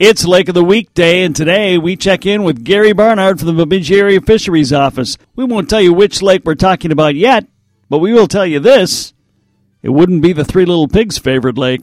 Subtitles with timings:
[0.00, 3.48] It's Lake of the Week Day, and today we check in with Gary Barnard from
[3.48, 5.18] the Bemidji Area Fisheries Office.
[5.36, 7.46] We won't tell you which lake we're talking about yet,
[7.90, 9.12] but we will tell you this.
[9.82, 11.82] It wouldn't be the Three Little Pigs' favorite lake.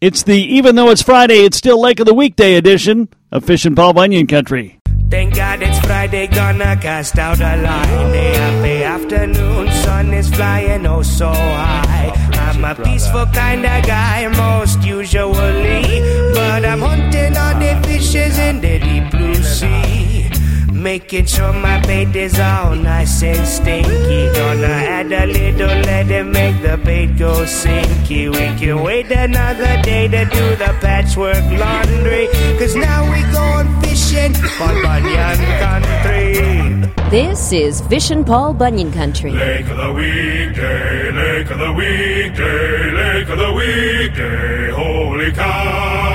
[0.00, 3.76] It's the Even Though It's Friday, It's Still Lake of the Weekday edition of Fishin'
[3.76, 4.80] Paul Bunyan Country.
[5.12, 8.12] Thank God it's Friday, gonna cast out a line.
[8.12, 12.12] The happy afternoon sun is flying oh so high.
[12.32, 16.00] I'm a peaceful kind of guy, most usually.
[16.32, 20.30] But I'm hunting on the fishes in the deep blue sea.
[20.72, 24.32] Making sure my bait is all nice and stinky.
[24.32, 28.30] Gonna add a little lead and make the bait go sinky.
[28.30, 32.28] We can wait another day to do the patchwork laundry.
[32.58, 37.10] Cause now we going fishing on Bunyan Country.
[37.10, 39.32] This is Fishin' Paul Bunyan Country.
[39.32, 46.11] Lake of the weekday, lake of the weekday, lake of the weekday, holy cow.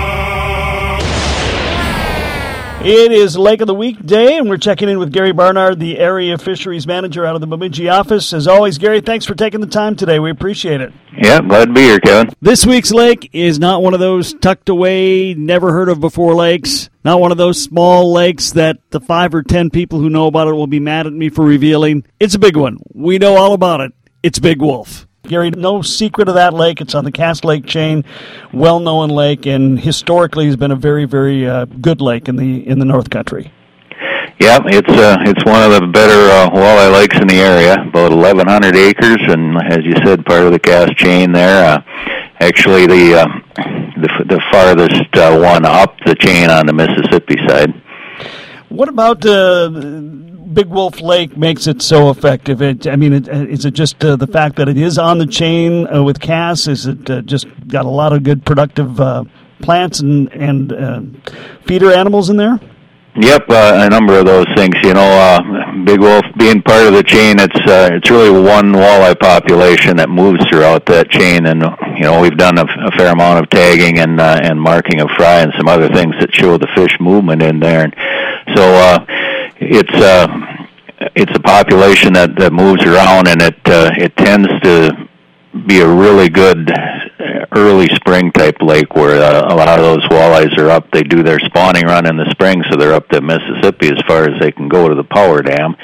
[2.80, 5.98] It is Lake of the Week Day, and we're checking in with Gary Barnard, the
[5.98, 8.34] Area Fisheries Manager out of the Bemidji office.
[8.34, 10.20] As always, Gary, thanks for taking the time today.
[10.20, 10.94] We appreciate it.
[11.12, 12.32] Yeah, glad to be here, Kevin.
[12.40, 16.92] This week's lake is not one of those tucked away, never heard of before lakes.
[17.04, 20.48] Not one of those small lakes that the five or ten people who know about
[20.48, 22.06] it will be mad at me for revealing.
[22.20, 22.78] It's a big one.
[22.94, 23.92] We know all about it.
[24.22, 25.07] It's Big Wolf.
[25.28, 26.82] Gary, no secret of that lake.
[26.82, 28.04] It's on the Cass Lake chain,
[28.54, 32.80] well-known lake, and historically has been a very, very uh, good lake in the in
[32.80, 33.52] the North Country.
[34.40, 37.74] Yeah, it's uh, it's one of the better uh, walleye lakes in the area.
[37.74, 41.66] About 1,100 acres, and as you said, part of the Cass chain there.
[41.66, 41.82] Uh,
[42.40, 43.28] actually, the uh,
[43.98, 47.74] the the farthest uh, one up the chain on the Mississippi side.
[48.70, 52.62] What about uh, Big Wolf Lake makes it so effective?
[52.62, 55.26] It, I mean, it, is it just uh, the fact that it is on the
[55.26, 56.68] chain uh, with Cass?
[56.68, 59.24] Is it uh, just got a lot of good productive uh,
[59.62, 61.02] plants and and uh,
[61.66, 62.60] feeder animals in there?
[63.20, 64.76] Yep, a number of those things.
[64.84, 69.98] You know, Big Wolf being part of the chain, it's it's really one walleye population
[69.98, 71.64] that moves throughout that chain, and
[71.96, 72.66] you know we've done a,
[72.96, 76.58] fair amount of tagging and and marking of fry and some other things that show
[76.58, 77.86] the fish movement in there.
[77.86, 77.96] And
[78.58, 79.06] so uh,
[79.58, 80.28] it's uh,
[81.16, 85.08] it's a population that that moves around, and it uh, it tends to
[85.68, 86.72] be a really good
[87.56, 90.90] early spring type lake where uh, a lot of those walleyes are up.
[90.92, 94.28] They do their spawning run in the spring, so they're up to Mississippi as far
[94.28, 95.76] as they can go to the power dam,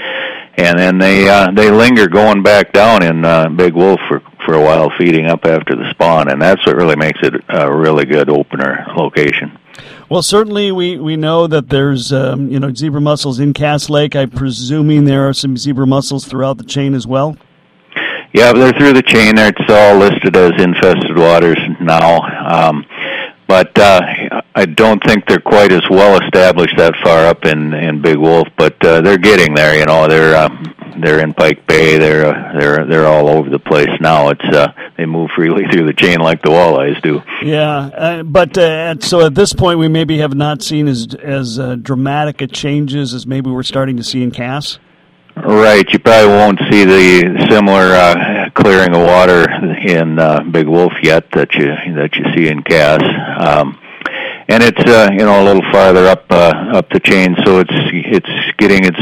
[0.57, 4.55] and then they uh, they linger going back down in uh, Big Wolf for for
[4.55, 8.05] a while, feeding up after the spawn, and that's what really makes it a really
[8.05, 9.59] good opener location.
[10.09, 14.15] Well, certainly we, we know that there's um, you know zebra mussels in Cass Lake.
[14.15, 17.37] I'm presuming there are some zebra mussels throughout the chain as well.
[18.33, 19.37] Yeah, they're through the chain.
[19.37, 22.21] It's all listed as infested waters now.
[22.47, 22.85] Um,
[23.47, 24.01] but uh,
[24.55, 28.47] I don't think they're quite as well established that far up in in Big Wolf,
[28.57, 29.77] but uh, they're getting there.
[29.77, 31.97] You know, they're um, they're in Pike Bay.
[31.97, 34.29] They're uh, they're they're all over the place now.
[34.29, 37.21] It's uh, they move freely through the chain like the walleyes do.
[37.43, 41.59] Yeah, uh, but uh, so at this point, we maybe have not seen as as
[41.59, 44.79] uh, dramatic a changes as maybe we're starting to see in Cass.
[45.35, 49.49] Right, you probably won't see the similar uh, clearing of water
[49.81, 51.65] in uh, Big Wolf yet that you
[51.95, 53.01] that you see in Cass.
[53.39, 53.79] Um,
[54.47, 57.71] and it's uh, you know a little farther up uh, up the chain, so it's
[57.71, 58.99] it's getting its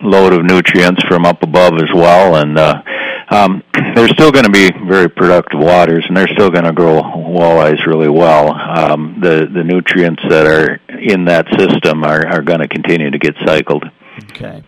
[0.00, 2.82] load of nutrients from up above as well, and uh,
[3.30, 3.62] um,
[3.94, 7.84] they're still going to be very productive waters, and they're still going to grow walleyes
[7.86, 8.52] really well.
[8.52, 13.18] Um, the the nutrients that are in that system are are going to continue to
[13.18, 13.84] get cycled.
[14.30, 14.62] Okay.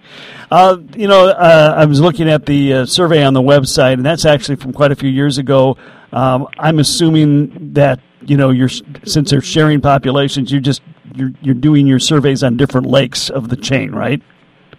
[0.50, 4.06] Uh, you know, uh, I was looking at the uh, survey on the website, and
[4.06, 5.76] that's actually from quite a few years ago.
[6.12, 10.82] Um, I'm assuming that you know, you're since they're sharing populations, you just
[11.15, 14.22] you're you're doing your surveys on different lakes of the chain, right?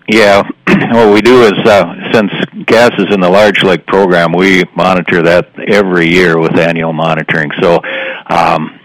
[0.07, 2.31] Yeah, what we do is uh, since
[2.65, 7.51] Cass is in the large lake program, we monitor that every year with annual monitoring.
[7.61, 7.81] So.
[8.29, 8.79] Um,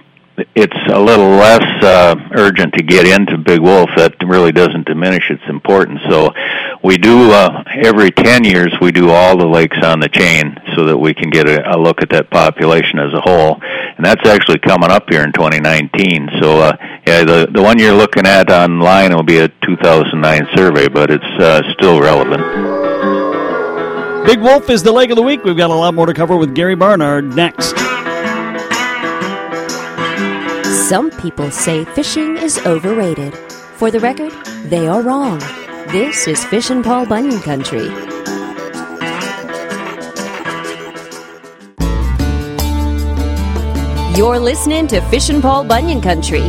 [0.54, 3.90] it's a little less uh, urgent to get into Big Wolf.
[3.96, 6.00] That really doesn't diminish its importance.
[6.08, 6.30] So
[6.82, 10.84] we do uh, every 10 years we do all the lakes on the chain so
[10.86, 14.26] that we can get a, a look at that population as a whole and that's
[14.28, 16.76] actually coming up here in 2019 so uh,
[17.06, 21.24] yeah the the one you're looking at online will be a 2009 survey but it's
[21.40, 22.42] uh, still relevant
[24.26, 25.42] Big Wolf is the lake of the week.
[25.42, 27.76] We've got a lot more to cover with Gary Barnard next.
[30.88, 33.34] Some people say fishing is overrated.
[33.78, 34.32] For the record,
[34.66, 35.40] they are wrong.
[35.88, 38.11] This is Fishin' Paul Bunyan Country.
[44.14, 46.42] You're listening to Fishin' Paul Bunyan Country.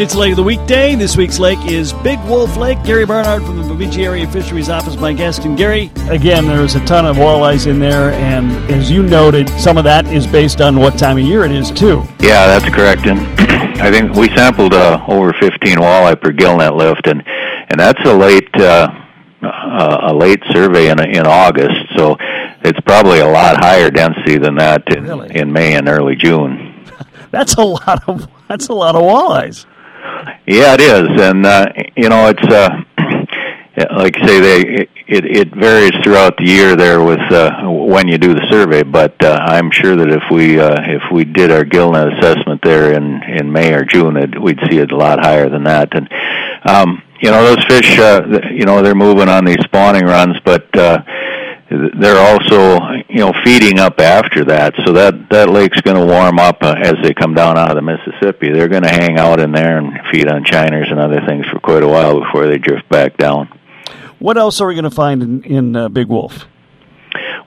[0.00, 0.94] It's Lake of the Weekday.
[0.94, 2.80] This week's lake is Big Wolf Lake.
[2.84, 5.44] Gary Barnard from the Bemidji Area Fisheries Office, my guest.
[5.44, 9.76] And Gary, again, there's a ton of walleyes in there, and as you noted, some
[9.76, 12.04] of that is based on what time of year it is, too.
[12.20, 13.04] Yeah, that's correct.
[13.08, 13.18] And
[13.82, 17.20] I think we sampled uh, over 15 walleye per gillnet lift, and
[17.68, 18.88] and that's a late uh,
[19.42, 21.74] uh, a late survey in in August.
[21.96, 22.16] So
[22.64, 25.34] it's probably a lot higher density than that in, Really?
[25.36, 26.84] in May and early June.
[27.30, 29.64] That's a lot of that's a lot of walleyes.
[30.46, 31.66] Yeah, it is, and uh,
[31.96, 32.68] you know it's uh,
[33.96, 34.60] like you say they
[35.08, 38.82] it it varies throughout the year there with uh, when you do the survey.
[38.82, 42.92] But uh, I'm sure that if we uh, if we did our gillnet assessment there
[42.92, 45.94] in in May or June, it, we'd see it a lot higher than that.
[45.96, 46.12] And
[46.68, 50.66] um, you know those fish, uh, you know they're moving on these spawning runs, but
[50.76, 51.02] uh,
[51.94, 56.38] they're also you know feeding up after that so that that lake's going to warm
[56.38, 59.40] up uh, as they come down out of the mississippi they're going to hang out
[59.40, 62.58] in there and feed on shiners and other things for quite a while before they
[62.58, 63.48] drift back down
[64.18, 66.46] What else are we going to find in, in uh, Big Wolf?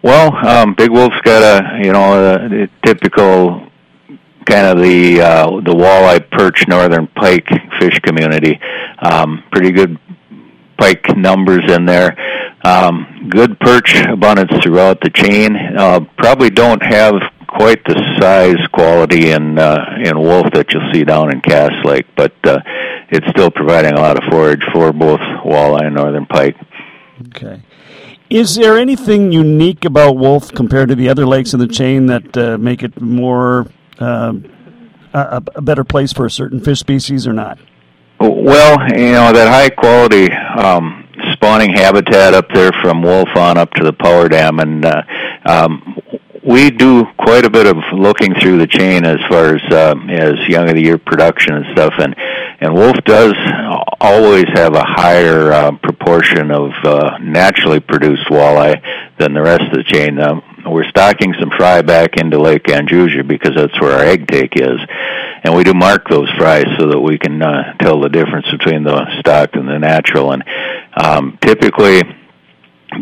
[0.01, 3.67] well um big wolf's got a you know a, a typical
[4.45, 7.47] kind of the uh the walleye perch northern pike
[7.79, 8.59] fish community
[8.99, 9.97] um pretty good
[10.77, 12.15] pike numbers in there.
[12.63, 15.55] Um, good perch abundance throughout the chain.
[15.55, 17.15] Uh, probably don't have
[17.47, 22.07] quite the size quality in uh, in wolf that you'll see down in Cass Lake,
[22.15, 22.59] but uh,
[23.09, 26.57] it's still providing a lot of forage for both walleye and northern pike.
[27.27, 27.61] Okay.
[28.29, 32.35] Is there anything unique about Wolf compared to the other lakes in the chain that
[32.35, 33.67] uh, make it more
[33.99, 34.51] um
[35.15, 37.57] a, a better place for a certain fish species or not?
[38.19, 41.04] Well, you know that high quality um,
[41.45, 45.03] spawning habitat up there from Wolf on up to the power dam, and uh,
[45.45, 45.95] um,
[46.43, 50.33] we do quite a bit of looking through the chain as far as uh, as
[50.47, 52.15] young of the year production and stuff, and
[52.61, 53.35] and Wolf does
[54.01, 58.81] always have a higher uh, proportion of uh, naturally produced walleye
[59.19, 60.19] than the rest of the chain.
[60.19, 64.55] Um, we're stocking some fry back into Lake Andrusia because that's where our egg take
[64.55, 64.79] is,
[65.45, 68.83] and we do mark those fries so that we can uh, tell the difference between
[68.83, 70.31] the stocked and the natural.
[70.31, 70.43] And
[70.97, 72.01] um, typically,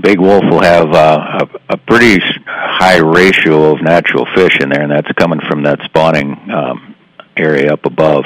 [0.02, 4.82] Big Wolf will have uh, a, a pretty high ratio of natural fish in there,
[4.82, 6.96] and that's coming from that spawning um,
[7.38, 8.26] area up above.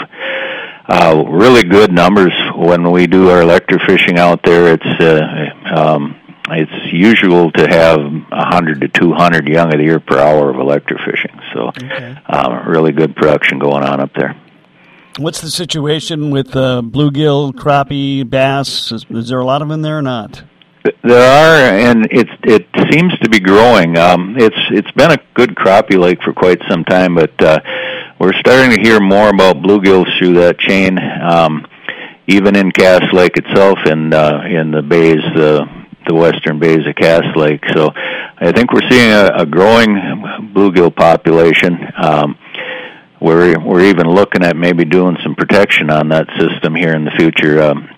[0.90, 4.74] Uh, really good numbers when we do our electrofishing out there.
[4.74, 10.18] It's uh, um, it's usual to have 100 to 200 young of the year per
[10.20, 11.40] hour of electrofishing.
[11.54, 12.16] So, Okay.
[12.28, 14.36] uh, really good production going on up there.
[15.20, 18.92] What's the situation with uh, bluegill, crappie, bass?
[18.92, 20.44] Is, is there a lot of them there or not?
[21.04, 23.98] There are, and it's it seems to be growing.
[23.98, 27.60] Um, it's it's been a good crappie lake for quite some time, but uh,
[28.20, 31.66] we're starting to hear more about bluegills through that chain, um,
[32.28, 35.68] even in Cass Lake itself, and uh, in the bays, the
[36.08, 37.64] the western bays of Cass Lake.
[37.74, 37.92] So,
[38.40, 39.96] I think we're seeing a, a growing
[40.54, 41.78] bluegill population.
[41.98, 42.38] Um,
[43.20, 47.12] we're we're even looking at maybe doing some protection on that system here in the
[47.12, 47.62] future.
[47.64, 47.90] Um,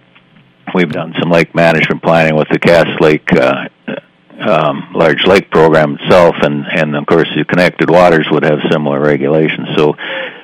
[0.73, 3.67] we've done some lake management planning with the Cass Lake uh,
[4.39, 9.01] um, large lake program itself, and and of course the connected waters would have similar
[9.01, 9.67] regulations.
[9.75, 9.95] So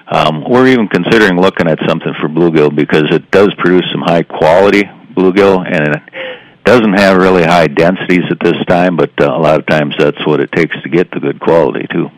[0.08, 4.24] um, we're even considering looking at something for bluegill because it does produce some high
[4.24, 4.84] quality
[5.16, 6.02] bluegill, and it
[6.66, 10.26] doesn't have really high densities at this time, but uh, a lot of times that's
[10.26, 12.10] what it takes to get the good quality too.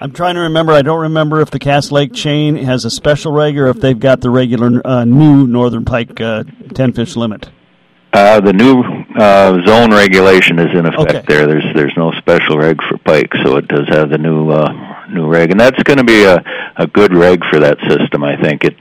[0.00, 0.72] I'm trying to remember.
[0.72, 3.98] I don't remember if the Cass Lake chain has a special reg or if they've
[3.98, 7.48] got the regular uh, new Northern Pike uh, 10 fish limit.
[8.12, 8.82] Uh, the new
[9.16, 11.24] uh, zone regulation is in effect Okay.
[11.28, 11.46] there.
[11.46, 14.68] There's there's no special reg for pike, so it does have the new uh,
[15.10, 16.42] new reg, and that's going to be a
[16.76, 18.22] a good reg for that system.
[18.22, 18.76] I think it,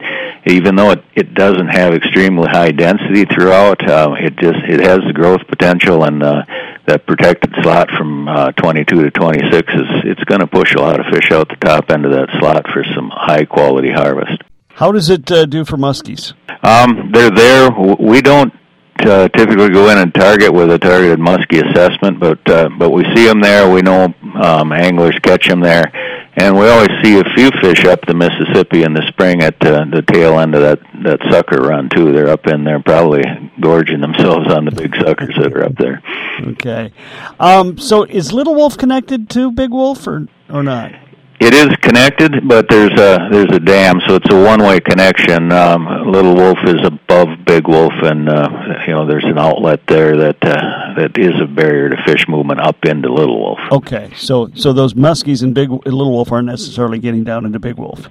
[0.45, 4.99] even though it it doesn't have extremely high density throughout, uh, it just it has
[5.07, 6.43] the growth potential, and uh,
[6.87, 10.99] that protected slot from uh, 22 to 26 is it's going to push a lot
[10.99, 14.41] of fish out the top end of that slot for some high quality harvest.
[14.69, 16.33] How does it uh, do for muskies?
[16.61, 17.69] Um, they're there.
[17.71, 18.53] We don't
[19.01, 23.03] uh, typically go in and target with a targeted muskie assessment, but uh, but we
[23.15, 23.69] see them there.
[23.69, 25.91] We know um, anglers catch them there,
[26.35, 29.85] and we always see a few fish up the Mississippi in the spring at uh,
[29.91, 32.11] the tail end of that that sucker run too.
[32.11, 33.23] They're up in there, probably
[33.59, 36.01] gorging themselves on the big suckers that are up there.
[36.39, 36.91] Okay.
[37.39, 40.93] Um, so is Little Wolf connected to Big Wolf or, or not?
[41.37, 45.51] It is connected, but there's a there's a dam, so it's a one-way connection.
[45.51, 48.47] Um, Little Wolf is above Big Wolf, and uh,
[48.87, 52.61] you know there's an outlet there that uh, that is a barrier to fish movement
[52.61, 53.59] up into Little Wolf.
[53.69, 57.75] Okay, so so those muskies and Big Little Wolf aren't necessarily getting down into Big
[57.77, 58.07] Wolf.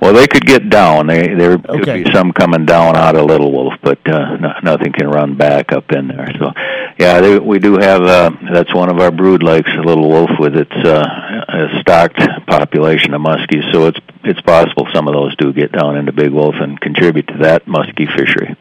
[0.00, 1.08] Well, they could get down.
[1.08, 1.78] They there Okay.
[1.80, 5.34] could be some coming down out of Little Wolf, but uh, no, nothing can run
[5.36, 6.30] back up in there.
[6.38, 6.52] So,
[6.98, 8.02] yeah, they, we do have.
[8.02, 11.04] Uh, that's one of our brood lakes, a Little Wolf, with its uh,
[11.48, 13.70] a stocked population of muskies.
[13.72, 17.28] So it's it's possible some of those do get down into Big Wolf and contribute
[17.28, 18.56] to that muskie fishery.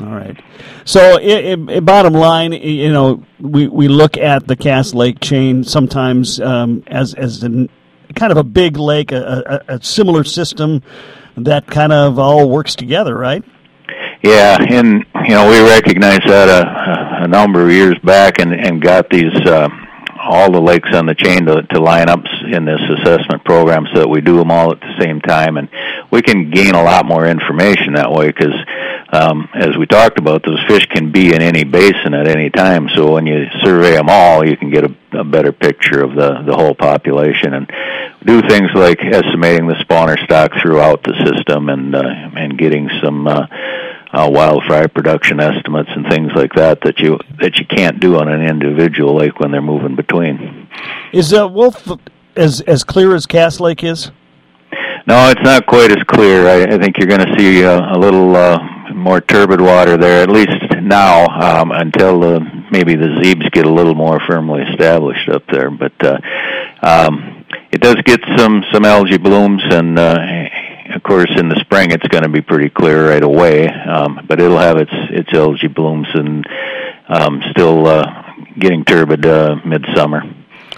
[0.00, 0.40] All right.
[0.84, 5.64] So, i i bottom line, you know, we, we look at the Cass Lake chain
[5.64, 7.68] sometimes um, as as an,
[8.14, 10.82] kind of a big lake, a, a, a similar system
[11.36, 13.44] that kind of all works together, right?
[14.22, 18.82] Yeah, and you know we recognized that a, a number of years back, and and
[18.82, 19.68] got these uh,
[20.18, 24.00] all the lakes on the chain to, to line up in this assessment program so
[24.00, 25.68] that we do them all at the same time, and
[26.10, 28.54] we can gain a lot more information that way because.
[29.14, 32.88] Um, as we talked about, those fish can be in any basin at any time.
[32.96, 36.42] So when you survey them all, you can get a, a better picture of the
[36.46, 37.70] the whole population and
[38.24, 42.02] do things like estimating the spawner stock throughout the system and uh,
[42.36, 43.46] and getting some uh,
[44.12, 48.16] uh, wild fry production estimates and things like that that you that you can't do
[48.16, 50.68] on an individual lake when they're moving between.
[51.12, 51.88] Is uh, Wolf
[52.36, 54.10] as as clear as Cass Lake is?
[55.06, 56.46] No, it's not quite as clear.
[56.46, 58.58] I, I think you're going to see uh, a little uh,
[58.94, 62.40] more turbid water there, at least now, um, until uh,
[62.70, 65.70] maybe the zeebs get a little more firmly established up there.
[65.70, 66.18] But uh,
[66.82, 70.18] um, it does get some some algae blooms, and uh,
[70.94, 73.68] of course in the spring it's going to be pretty clear right away.
[73.68, 76.46] Um, but it'll have its its algae blooms and
[77.08, 78.04] um, still uh,
[78.58, 80.22] getting turbid uh, midsummer.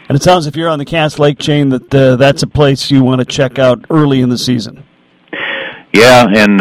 [0.09, 2.90] And it sounds if you're on the Cass Lake chain that uh, that's a place
[2.90, 4.85] you want to check out early in the season.
[5.92, 6.61] Yeah, and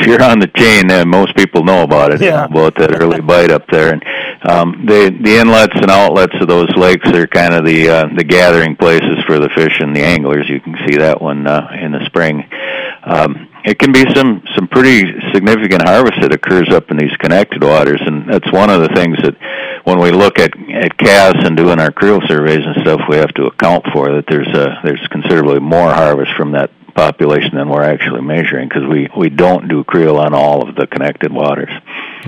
[0.00, 2.22] if you're on the chain, uh, most people know about it.
[2.22, 2.44] Yeah.
[2.44, 4.02] About that early bite up there, and
[4.48, 8.24] um, the the inlets and outlets of those lakes are kind of the uh, the
[8.24, 10.48] gathering places for the fish and the anglers.
[10.48, 12.48] You can see that one uh, in the spring.
[13.04, 17.62] Um, it can be some some pretty significant harvest that occurs up in these connected
[17.62, 19.36] waters, and that's one of the things that
[19.84, 23.32] when we look at at Cass and doing our creel surveys and stuff, we have
[23.34, 27.82] to account for that there's a there's considerably more harvest from that population than we're
[27.82, 31.72] actually measuring because we we don't do creel on all of the connected waters.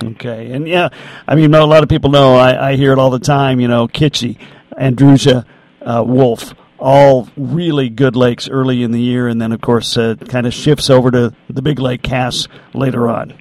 [0.02, 0.88] Okay, and yeah,
[1.26, 2.34] I mean, a lot of people know.
[2.34, 3.60] I, I hear it all the time.
[3.60, 4.38] You know, Kitchie,
[4.72, 5.44] Andrusia,
[5.82, 10.14] uh, Wolf, all really good lakes early in the year, and then of course uh,
[10.28, 13.34] kind of shifts over to the Big Lake Cass later on.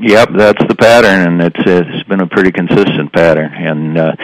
[0.00, 3.52] Yep, that's the pattern, and it's it's been a pretty consistent pattern.
[3.52, 4.16] And uh,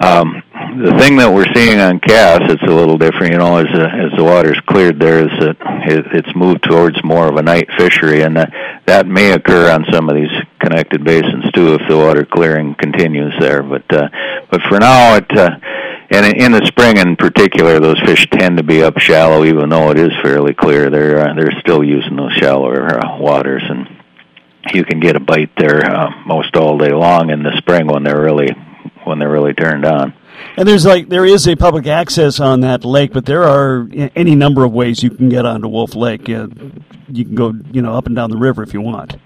[0.00, 0.42] um,
[0.82, 3.32] the thing that we're seeing on Cass, it's a little different.
[3.32, 7.02] You know, as the, as the water's cleared, there is that it, it's moved towards
[7.04, 8.52] more of a night fishery, and that
[8.86, 13.34] that may occur on some of these connected basins too if the water clearing continues
[13.40, 13.62] there.
[13.62, 14.08] But uh,
[14.50, 15.30] but for now, it.
[15.36, 15.50] Uh,
[16.14, 19.90] and in the spring, in particular, those fish tend to be up shallow, even though
[19.90, 20.90] it is fairly clear.
[20.90, 23.88] They're uh, they're still using those shallower uh, waters, and
[24.74, 28.04] you can get a bite there uh, most all day long in the spring when
[28.04, 28.50] they're really
[29.04, 30.12] when they're really turned on.
[30.56, 34.34] And there's like there is a public access on that lake, but there are any
[34.34, 36.28] number of ways you can get onto Wolf Lake.
[36.28, 36.48] Uh,
[37.08, 39.16] you can go, you know, up and down the river if you want.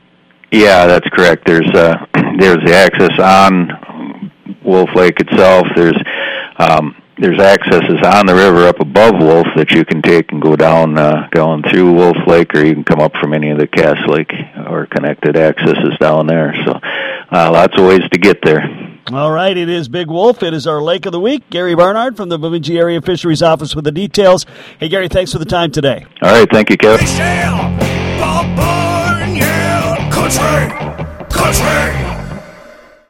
[0.57, 1.47] Yeah, that's correct.
[1.47, 2.07] There's uh,
[2.39, 4.33] there's the access on
[4.65, 5.67] Wolf Lake itself.
[5.77, 5.97] There's
[6.57, 10.57] um, there's accesses on the river up above Wolf that you can take and go
[10.57, 13.67] down uh, going through Wolf Lake, or you can come up from any of the
[13.67, 14.33] Cass Lake
[14.67, 16.55] or connected accesses down there.
[16.65, 18.63] So uh, lots of ways to get there.
[19.13, 20.43] All right, it is Big Wolf.
[20.43, 21.49] It is our lake of the week.
[21.51, 24.47] Gary Barnard from the Bemidji Area Fisheries Office with the details.
[24.81, 26.07] Hey, Gary, thanks for the time today.
[26.23, 27.96] All right, thank you, Kevin.
[30.29, 30.67] Country,
[31.31, 32.06] country.